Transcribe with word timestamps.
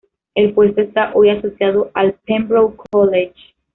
El 0.33 0.53
puesto 0.55 0.81
está 0.81 1.11
hoy 1.13 1.29
asociado 1.29 1.91
al 1.93 2.13
Pembroke 2.25 2.77
College. 2.89 3.35